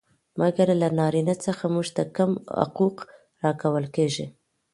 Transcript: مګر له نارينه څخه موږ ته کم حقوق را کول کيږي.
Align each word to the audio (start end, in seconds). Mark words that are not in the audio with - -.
مګر 0.39 0.67
له 0.81 0.87
نارينه 0.99 1.35
څخه 1.45 1.63
موږ 1.73 1.87
ته 1.95 2.03
کم 2.15 2.31
حقوق 2.59 2.97
را 3.43 3.51
کول 3.61 3.85
کيږي. 3.95 4.25